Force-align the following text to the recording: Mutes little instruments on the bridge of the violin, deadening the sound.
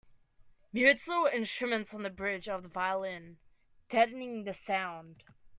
Mutes 0.73 1.07
little 1.07 1.27
instruments 1.27 1.93
on 1.93 2.01
the 2.01 2.09
bridge 2.09 2.49
of 2.49 2.63
the 2.63 2.69
violin, 2.69 3.37
deadening 3.87 4.45
the 4.45 4.53
sound. 4.55 5.21